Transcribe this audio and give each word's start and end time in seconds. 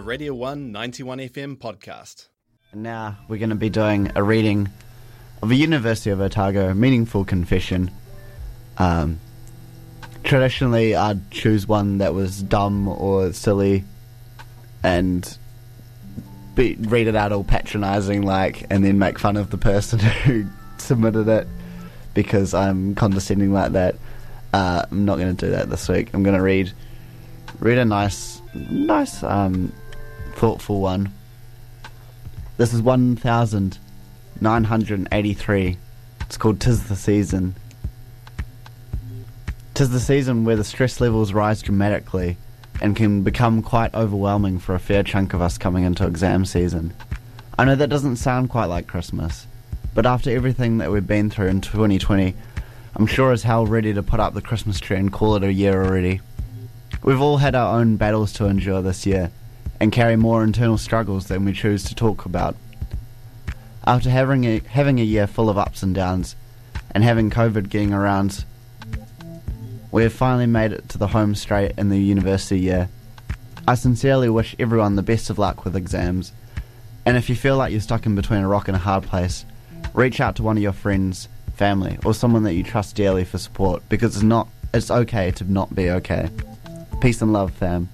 a 0.00 0.02
Radio 0.02 0.32
1 0.32 0.72
91 0.72 1.18
FM 1.18 1.58
podcast. 1.58 2.28
And 2.72 2.82
now 2.82 3.18
we're 3.28 3.36
going 3.36 3.50
to 3.50 3.54
be 3.54 3.68
doing 3.68 4.10
a 4.14 4.22
reading 4.22 4.70
of 5.42 5.50
a 5.50 5.54
University 5.54 6.08
of 6.08 6.22
Otago 6.22 6.72
meaningful 6.72 7.22
confession. 7.26 7.90
Um, 8.78 9.20
traditionally, 10.24 10.96
I'd 10.96 11.30
choose 11.30 11.68
one 11.68 11.98
that 11.98 12.14
was 12.14 12.42
dumb 12.42 12.88
or 12.88 13.34
silly 13.34 13.84
and 14.82 15.36
be, 16.54 16.76
read 16.76 17.06
it 17.06 17.14
out 17.14 17.32
all 17.32 17.44
patronising 17.44 18.22
like, 18.22 18.64
and 18.70 18.82
then 18.82 18.98
make 18.98 19.18
fun 19.18 19.36
of 19.36 19.50
the 19.50 19.58
person 19.58 19.98
who 20.24 20.46
submitted 20.78 21.28
it 21.28 21.46
because 22.14 22.54
I'm 22.54 22.94
condescending 22.94 23.52
like 23.52 23.72
that. 23.72 23.96
Uh, 24.54 24.86
I'm 24.90 25.04
not 25.04 25.18
going 25.18 25.36
to 25.36 25.46
do 25.46 25.52
that 25.52 25.68
this 25.68 25.90
week. 25.90 26.08
I'm 26.14 26.22
going 26.22 26.36
to 26.36 26.42
read 26.42 26.72
read 27.58 27.76
a 27.76 27.84
nice, 27.84 28.40
nice, 28.54 29.22
um, 29.22 29.70
thoughtful 30.40 30.80
one. 30.80 31.12
This 32.56 32.72
is 32.72 32.80
1983. 34.40 35.76
It's 36.22 36.38
called 36.38 36.58
Tis 36.58 36.88
the 36.88 36.96
Season. 36.96 37.54
Tis 39.74 39.90
the 39.90 40.00
season 40.00 40.46
where 40.46 40.56
the 40.56 40.64
stress 40.64 40.98
levels 40.98 41.34
rise 41.34 41.60
dramatically 41.60 42.38
and 42.80 42.96
can 42.96 43.22
become 43.22 43.60
quite 43.60 43.94
overwhelming 43.94 44.58
for 44.58 44.74
a 44.74 44.78
fair 44.78 45.02
chunk 45.02 45.34
of 45.34 45.42
us 45.42 45.58
coming 45.58 45.84
into 45.84 46.06
exam 46.06 46.46
season. 46.46 46.94
I 47.58 47.66
know 47.66 47.74
that 47.74 47.90
doesn't 47.90 48.16
sound 48.16 48.48
quite 48.48 48.64
like 48.64 48.86
Christmas, 48.86 49.46
but 49.94 50.06
after 50.06 50.30
everything 50.30 50.78
that 50.78 50.90
we've 50.90 51.06
been 51.06 51.28
through 51.28 51.48
in 51.48 51.60
2020, 51.60 52.34
I'm 52.96 53.06
sure 53.06 53.32
as 53.32 53.42
hell 53.42 53.66
ready 53.66 53.92
to 53.92 54.02
put 54.02 54.20
up 54.20 54.32
the 54.32 54.40
Christmas 54.40 54.80
tree 54.80 54.96
and 54.96 55.12
call 55.12 55.36
it 55.36 55.44
a 55.44 55.52
year 55.52 55.84
already. 55.84 56.22
We've 57.02 57.20
all 57.20 57.36
had 57.36 57.54
our 57.54 57.78
own 57.78 57.96
battles 57.96 58.32
to 58.34 58.46
endure 58.46 58.80
this 58.80 59.04
year 59.04 59.30
and 59.80 59.92
carry 59.92 60.16
more 60.16 60.44
internal 60.44 60.78
struggles 60.78 61.26
than 61.26 61.44
we 61.44 61.52
choose 61.52 61.84
to 61.84 61.94
talk 61.94 62.24
about. 62.24 62.56
After 63.86 64.10
having 64.10 64.44
a, 64.44 64.58
having 64.60 65.00
a 65.00 65.04
year 65.04 65.26
full 65.26 65.48
of 65.48 65.56
ups 65.56 65.82
and 65.82 65.94
downs 65.94 66.36
and 66.90 67.02
having 67.02 67.30
COVID 67.30 67.70
getting 67.70 67.92
around, 67.92 68.44
we 69.90 70.02
have 70.02 70.12
finally 70.12 70.46
made 70.46 70.72
it 70.72 70.88
to 70.90 70.98
the 70.98 71.08
home 71.08 71.34
straight 71.34 71.72
in 71.78 71.88
the 71.88 71.98
university 71.98 72.60
year. 72.60 72.88
I 73.66 73.74
sincerely 73.74 74.28
wish 74.28 74.54
everyone 74.58 74.96
the 74.96 75.02
best 75.02 75.30
of 75.30 75.38
luck 75.38 75.64
with 75.64 75.76
exams, 75.76 76.32
and 77.06 77.16
if 77.16 77.28
you 77.28 77.34
feel 77.34 77.56
like 77.56 77.72
you're 77.72 77.80
stuck 77.80 78.06
in 78.06 78.14
between 78.14 78.42
a 78.42 78.48
rock 78.48 78.68
and 78.68 78.76
a 78.76 78.80
hard 78.80 79.04
place, 79.04 79.44
reach 79.94 80.20
out 80.20 80.36
to 80.36 80.42
one 80.42 80.56
of 80.56 80.62
your 80.62 80.72
friends, 80.72 81.28
family, 81.54 81.98
or 82.04 82.14
someone 82.14 82.42
that 82.44 82.54
you 82.54 82.62
trust 82.62 82.96
dearly 82.96 83.24
for 83.24 83.38
support 83.38 83.82
because 83.88 84.14
it's 84.14 84.22
not 84.22 84.48
it's 84.72 84.90
okay 84.90 85.30
to 85.32 85.50
not 85.50 85.74
be 85.74 85.90
okay. 85.90 86.30
Peace 87.00 87.22
and 87.22 87.32
love, 87.32 87.52
fam. 87.52 87.88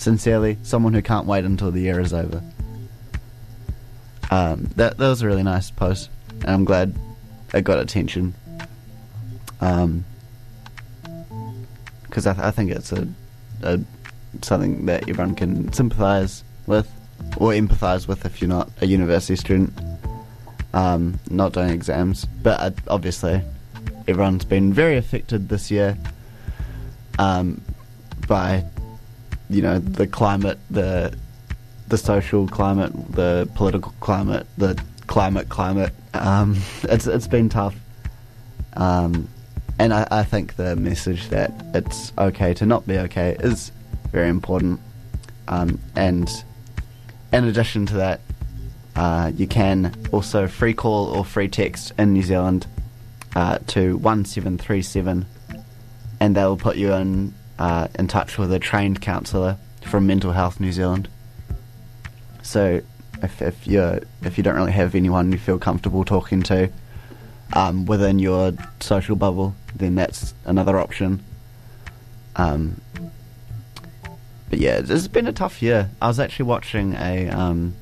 Sincerely, 0.00 0.56
someone 0.62 0.94
who 0.94 1.02
can't 1.02 1.26
wait 1.26 1.44
until 1.44 1.70
the 1.70 1.80
year 1.82 2.00
is 2.00 2.14
over. 2.14 2.42
Um, 4.30 4.70
that 4.76 4.96
that 4.96 5.08
was 5.10 5.20
a 5.20 5.26
really 5.26 5.42
nice 5.42 5.70
post, 5.70 6.08
and 6.40 6.48
I'm 6.48 6.64
glad 6.64 6.94
it 7.52 7.64
got 7.64 7.78
attention. 7.78 8.32
Um, 9.60 10.06
because 12.04 12.26
I, 12.26 12.32
th- 12.32 12.42
I 12.42 12.50
think 12.50 12.70
it's 12.70 12.92
a, 12.92 13.06
a 13.62 13.78
something 14.40 14.86
that 14.86 15.06
everyone 15.06 15.34
can 15.34 15.70
sympathise 15.70 16.44
with 16.66 16.90
or 17.36 17.50
empathise 17.50 18.08
with 18.08 18.24
if 18.24 18.40
you're 18.40 18.48
not 18.48 18.70
a 18.80 18.86
university 18.86 19.36
student, 19.36 19.70
um, 20.72 21.20
not 21.28 21.52
doing 21.52 21.68
exams. 21.68 22.24
But 22.42 22.58
uh, 22.58 22.70
obviously, 22.88 23.42
everyone's 24.08 24.46
been 24.46 24.72
very 24.72 24.96
affected 24.96 25.50
this 25.50 25.70
year 25.70 25.98
um, 27.18 27.60
by 28.26 28.64
you 29.50 29.62
know 29.62 29.78
the 29.78 30.06
climate, 30.06 30.58
the 30.70 31.14
the 31.88 31.98
social 31.98 32.46
climate, 32.46 32.92
the 33.12 33.50
political 33.54 33.92
climate, 34.00 34.46
the 34.56 34.80
climate 35.08 35.48
climate. 35.48 35.92
Um, 36.14 36.56
it's 36.84 37.06
it's 37.06 37.26
been 37.26 37.48
tough, 37.48 37.74
um, 38.74 39.28
and 39.78 39.92
I, 39.92 40.06
I 40.10 40.24
think 40.24 40.56
the 40.56 40.76
message 40.76 41.28
that 41.28 41.52
it's 41.74 42.12
okay 42.16 42.54
to 42.54 42.66
not 42.66 42.86
be 42.86 42.96
okay 42.98 43.36
is 43.40 43.72
very 44.12 44.28
important. 44.28 44.80
Um, 45.48 45.80
and 45.96 46.30
in 47.32 47.44
addition 47.44 47.86
to 47.86 47.94
that, 47.94 48.20
uh, 48.94 49.32
you 49.34 49.48
can 49.48 49.94
also 50.12 50.46
free 50.46 50.74
call 50.74 51.06
or 51.06 51.24
free 51.24 51.48
text 51.48 51.92
in 51.98 52.12
New 52.12 52.22
Zealand 52.22 52.66
uh, 53.34 53.58
to 53.68 53.96
one 53.96 54.24
seven 54.24 54.58
three 54.58 54.82
seven, 54.82 55.26
and 56.20 56.36
they'll 56.36 56.56
put 56.56 56.76
you 56.76 56.92
in 56.92 57.34
uh, 57.60 57.88
in 57.98 58.08
touch 58.08 58.38
with 58.38 58.50
a 58.52 58.58
trained 58.58 59.00
counsellor 59.02 59.58
from 59.82 60.06
Mental 60.06 60.32
Health 60.32 60.58
New 60.58 60.72
Zealand. 60.72 61.08
So 62.42 62.80
if 63.22 63.42
if 63.42 63.66
you 63.66 64.00
if 64.22 64.38
you 64.38 64.42
don't 64.42 64.56
really 64.56 64.72
have 64.72 64.94
anyone 64.94 65.30
you 65.30 65.38
feel 65.38 65.58
comfortable 65.58 66.04
talking 66.04 66.42
to 66.44 66.70
um, 67.52 67.84
within 67.84 68.18
your 68.18 68.52
social 68.80 69.14
bubble, 69.14 69.54
then 69.76 69.94
that's 69.94 70.34
another 70.46 70.78
option. 70.78 71.22
Um, 72.36 72.80
but 74.48 74.58
yeah, 74.58 74.80
it's 74.82 75.06
been 75.08 75.26
a 75.26 75.32
tough 75.32 75.60
year. 75.60 75.90
I 76.00 76.08
was 76.08 76.18
actually 76.18 76.46
watching 76.46 76.94
a 76.94 77.28
um, 77.28 77.74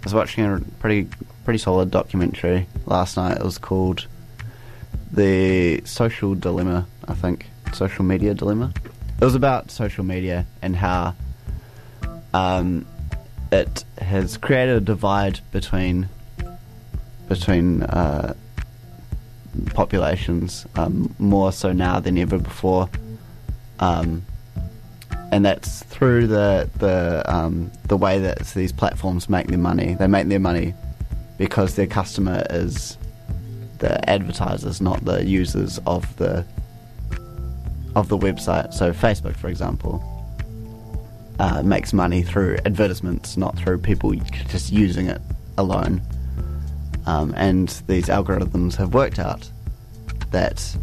I 0.00 0.04
was 0.04 0.14
watching 0.14 0.44
a 0.44 0.60
pretty 0.80 1.08
pretty 1.44 1.58
solid 1.58 1.92
documentary 1.92 2.66
last 2.86 3.16
night. 3.16 3.36
It 3.38 3.44
was 3.44 3.58
called 3.58 4.08
The 5.12 5.80
Social 5.84 6.34
Dilemma, 6.34 6.88
I 7.06 7.14
think. 7.14 7.46
Social 7.72 8.04
Media 8.04 8.34
Dilemma. 8.34 8.72
It 9.20 9.24
was 9.24 9.34
about 9.34 9.70
social 9.70 10.04
media 10.04 10.46
and 10.62 10.74
how 10.74 11.14
um, 12.34 12.86
it 13.52 13.84
has 13.98 14.36
created 14.36 14.76
a 14.76 14.80
divide 14.80 15.40
between 15.52 16.08
between 17.28 17.82
uh, 17.84 18.34
populations 19.74 20.66
um, 20.76 21.14
more 21.18 21.52
so 21.52 21.72
now 21.72 22.00
than 22.00 22.18
ever 22.18 22.38
before, 22.38 22.88
um, 23.78 24.24
and 25.30 25.44
that's 25.44 25.82
through 25.84 26.26
the 26.26 26.68
the 26.78 27.22
um, 27.26 27.70
the 27.86 27.96
way 27.96 28.18
that 28.18 28.38
these 28.54 28.72
platforms 28.72 29.28
make 29.28 29.46
their 29.46 29.58
money. 29.58 29.94
They 29.94 30.06
make 30.06 30.28
their 30.28 30.40
money 30.40 30.74
because 31.38 31.76
their 31.76 31.86
customer 31.86 32.44
is 32.50 32.96
the 33.78 34.08
advertisers, 34.08 34.80
not 34.80 35.04
the 35.04 35.24
users 35.24 35.78
of 35.86 36.16
the 36.16 36.44
of 37.94 38.08
the 38.08 38.18
website. 38.18 38.72
So 38.72 38.92
Facebook, 38.92 39.36
for 39.36 39.48
example, 39.48 40.02
uh, 41.38 41.62
makes 41.62 41.92
money 41.92 42.22
through 42.22 42.58
advertisements, 42.64 43.36
not 43.36 43.56
through 43.58 43.78
people 43.78 44.14
just 44.14 44.72
using 44.72 45.08
it 45.08 45.20
alone. 45.58 46.00
Um, 47.06 47.34
and 47.36 47.68
these 47.88 48.06
algorithms 48.06 48.76
have 48.76 48.94
worked 48.94 49.18
out 49.18 49.50
that 50.30 50.76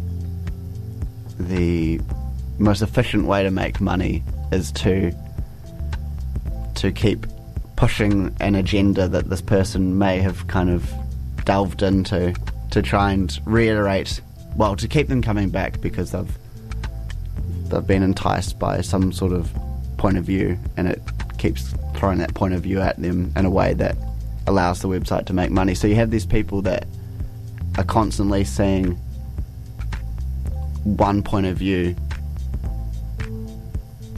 the 1.39 2.01
most 2.57 2.81
efficient 2.81 3.25
way 3.25 3.43
to 3.43 3.51
make 3.51 3.79
money 3.79 4.23
is 4.51 4.71
to 4.73 5.13
to 6.75 6.91
keep 6.91 7.25
pushing 7.75 8.35
an 8.41 8.55
agenda 8.55 9.07
that 9.07 9.29
this 9.29 9.41
person 9.41 9.97
may 9.97 10.19
have 10.19 10.47
kind 10.47 10.69
of 10.69 10.91
delved 11.45 11.81
into 11.81 12.33
to 12.71 12.81
try 12.81 13.11
and 13.11 13.39
reiterate 13.45 14.21
well 14.55 14.75
to 14.75 14.87
keep 14.87 15.07
them 15.07 15.21
coming 15.21 15.49
back 15.49 15.79
because 15.81 16.11
they've 16.11 16.37
they've 17.69 17.85
been 17.85 18.03
enticed 18.03 18.59
by 18.59 18.81
some 18.81 19.11
sort 19.11 19.33
of 19.33 19.51
point 19.97 20.17
of 20.17 20.23
view 20.23 20.57
and 20.77 20.87
it 20.87 21.01
keeps 21.37 21.73
throwing 21.95 22.17
that 22.19 22.33
point 22.33 22.53
of 22.53 22.61
view 22.61 22.79
at 22.81 23.01
them 23.01 23.31
in 23.35 23.45
a 23.45 23.49
way 23.49 23.73
that 23.73 23.95
allows 24.47 24.81
the 24.81 24.87
website 24.87 25.25
to 25.25 25.33
make 25.33 25.51
money. 25.51 25.75
So 25.75 25.87
you 25.87 25.95
have 25.95 26.11
these 26.11 26.25
people 26.25 26.61
that 26.63 26.87
are 27.77 27.83
constantly 27.83 28.43
seeing 28.43 28.95
one 30.83 31.21
point 31.21 31.45
of 31.45 31.57
view 31.57 31.95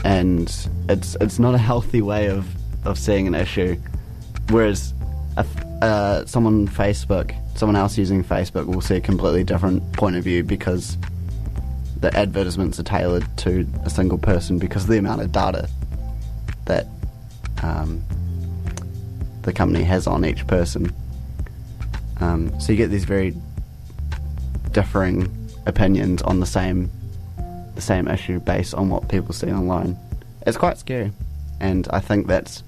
and 0.04 0.48
it's 0.88 1.16
it's 1.20 1.38
not 1.38 1.54
a 1.54 1.58
healthy 1.58 2.02
way 2.02 2.26
of, 2.26 2.46
of 2.84 2.98
seeing 2.98 3.26
an 3.26 3.34
issue. 3.34 3.76
Whereas 4.50 4.94
a, 5.36 5.46
uh, 5.82 6.26
someone 6.26 6.54
on 6.62 6.68
Facebook, 6.68 7.34
someone 7.56 7.76
else 7.76 7.96
using 7.96 8.24
Facebook 8.24 8.66
will 8.66 8.80
see 8.80 8.96
a 8.96 9.00
completely 9.00 9.44
different 9.44 9.92
point 9.92 10.16
of 10.16 10.24
view 10.24 10.42
because 10.42 10.96
the 12.02 12.14
advertisements 12.16 12.80
are 12.80 12.82
tailored 12.82 13.24
to 13.38 13.66
a 13.84 13.90
single 13.90 14.18
person 14.18 14.58
because 14.58 14.82
of 14.82 14.90
the 14.90 14.98
amount 14.98 15.22
of 15.22 15.30
data 15.30 15.68
that 16.64 16.86
um, 17.62 18.02
the 19.42 19.52
company 19.52 19.84
has 19.84 20.08
on 20.08 20.24
each 20.24 20.44
person. 20.48 20.92
Um, 22.20 22.58
so 22.60 22.72
you 22.72 22.76
get 22.76 22.90
these 22.90 23.04
very 23.04 23.34
differing 24.72 25.30
opinions 25.66 26.22
on 26.22 26.40
the 26.40 26.46
same 26.46 26.90
the 27.76 27.80
same 27.80 28.06
issue 28.06 28.38
based 28.38 28.74
on 28.74 28.90
what 28.90 29.08
people 29.08 29.32
see 29.32 29.50
online. 29.50 29.96
It's 30.46 30.58
quite 30.58 30.76
scary, 30.78 31.12
and 31.60 31.88
I 31.90 32.00
think 32.00 32.26
that's 32.26 32.64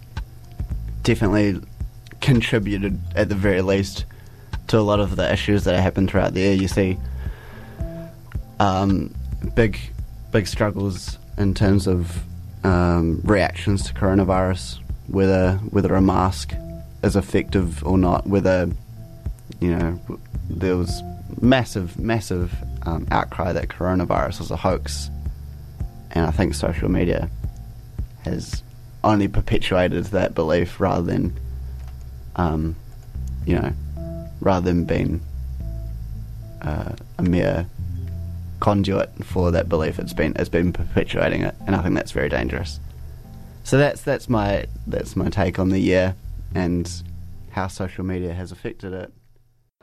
definitely 1.02 1.60
contributed 2.20 2.98
at 3.14 3.28
the 3.28 3.34
very 3.34 3.60
least 3.62 4.06
to 4.68 4.78
a 4.78 4.80
lot 4.80 5.00
of 5.00 5.16
the 5.16 5.30
issues 5.30 5.64
that 5.64 5.78
happen 5.80 6.06
throughout 6.08 6.34
the 6.34 6.40
year. 6.40 6.54
You 6.54 6.68
see 6.68 6.96
um, 8.60 9.14
big 9.44 9.78
big 10.30 10.46
struggles 10.46 11.18
in 11.38 11.54
terms 11.54 11.86
of 11.86 12.22
um, 12.64 13.20
reactions 13.24 13.84
to 13.84 13.94
coronavirus 13.94 14.80
whether 15.06 15.52
whether 15.70 15.94
a 15.94 16.00
mask 16.00 16.54
is 17.02 17.16
effective 17.16 17.84
or 17.84 17.98
not, 17.98 18.26
whether 18.26 18.68
you 19.60 19.76
know 19.76 20.00
there 20.48 20.76
was 20.76 21.02
massive 21.40 21.98
massive 21.98 22.54
um, 22.82 23.06
outcry 23.10 23.52
that 23.52 23.68
coronavirus 23.68 24.40
was 24.40 24.50
a 24.50 24.56
hoax, 24.56 25.10
and 26.12 26.26
I 26.26 26.30
think 26.30 26.54
social 26.54 26.88
media 26.88 27.28
has 28.24 28.62
only 29.02 29.28
perpetuated 29.28 30.04
that 30.06 30.34
belief 30.34 30.80
rather 30.80 31.02
than 31.02 31.38
um, 32.36 32.74
you 33.46 33.56
know 33.56 33.72
rather 34.40 34.64
than 34.64 34.84
being 34.84 35.20
uh, 36.62 36.92
a 37.18 37.22
mere 37.22 37.66
conduit 38.64 39.10
for 39.22 39.50
that 39.50 39.68
belief. 39.68 39.98
It's 39.98 40.14
been 40.14 40.32
it's 40.36 40.48
been 40.48 40.72
perpetuating 40.72 41.42
it, 41.42 41.54
and 41.66 41.76
I 41.76 41.82
think 41.82 41.94
that's 41.94 42.12
very 42.12 42.30
dangerous. 42.30 42.80
So 43.62 43.76
that's 43.76 44.00
that's 44.00 44.26
my 44.26 44.64
that's 44.86 45.14
my 45.16 45.28
take 45.28 45.58
on 45.58 45.68
the 45.68 45.78
year 45.78 46.16
and 46.54 46.90
how 47.50 47.68
social 47.68 48.04
media 48.04 48.32
has 48.32 48.52
affected 48.52 48.94
it. 48.94 49.12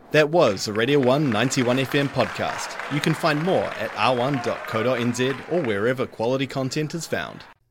That 0.09 0.29
was 0.29 0.67
a 0.67 0.73
Radio 0.73 0.97
1 0.97 1.29
91 1.29 1.77
FM 1.77 2.07
podcast. 2.07 2.75
You 2.91 2.99
can 2.99 3.13
find 3.13 3.43
more 3.43 3.65
at 3.65 3.91
r1.co.nz 3.91 5.51
or 5.51 5.61
wherever 5.61 6.07
quality 6.07 6.47
content 6.47 6.95
is 6.95 7.05
found. 7.05 7.43